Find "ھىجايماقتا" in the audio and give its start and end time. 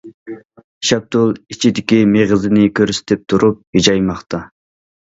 3.81-4.47